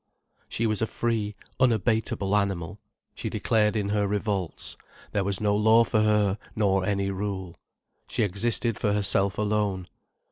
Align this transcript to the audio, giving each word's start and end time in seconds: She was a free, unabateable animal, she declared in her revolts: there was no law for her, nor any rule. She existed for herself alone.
She 0.49 0.65
was 0.65 0.81
a 0.81 0.87
free, 0.87 1.35
unabateable 1.59 2.35
animal, 2.35 2.79
she 3.13 3.29
declared 3.29 3.75
in 3.75 3.89
her 3.89 4.07
revolts: 4.07 4.75
there 5.11 5.23
was 5.23 5.39
no 5.39 5.55
law 5.55 5.83
for 5.83 5.99
her, 6.01 6.39
nor 6.55 6.83
any 6.83 7.11
rule. 7.11 7.55
She 8.07 8.23
existed 8.23 8.79
for 8.79 8.93
herself 8.93 9.37
alone. 9.37 9.85